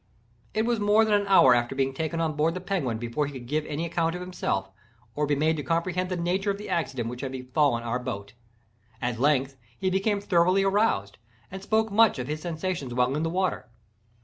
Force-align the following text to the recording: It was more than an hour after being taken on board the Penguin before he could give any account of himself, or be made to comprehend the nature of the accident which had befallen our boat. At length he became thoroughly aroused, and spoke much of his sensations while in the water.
It 0.55 0.65
was 0.65 0.79
more 0.79 1.05
than 1.05 1.13
an 1.13 1.27
hour 1.27 1.53
after 1.53 1.75
being 1.75 1.93
taken 1.93 2.19
on 2.19 2.35
board 2.35 2.55
the 2.55 2.59
Penguin 2.59 2.97
before 2.97 3.27
he 3.27 3.33
could 3.33 3.45
give 3.45 3.67
any 3.67 3.85
account 3.85 4.15
of 4.15 4.21
himself, 4.21 4.71
or 5.15 5.27
be 5.27 5.35
made 5.35 5.57
to 5.57 5.63
comprehend 5.63 6.09
the 6.09 6.17
nature 6.17 6.49
of 6.49 6.57
the 6.57 6.69
accident 6.69 7.07
which 7.07 7.21
had 7.21 7.31
befallen 7.33 7.83
our 7.83 7.99
boat. 7.99 8.33
At 8.99 9.19
length 9.19 9.57
he 9.77 9.91
became 9.91 10.19
thoroughly 10.19 10.63
aroused, 10.63 11.19
and 11.51 11.61
spoke 11.61 11.91
much 11.91 12.17
of 12.17 12.25
his 12.27 12.41
sensations 12.41 12.95
while 12.95 13.15
in 13.15 13.21
the 13.21 13.29
water. 13.29 13.67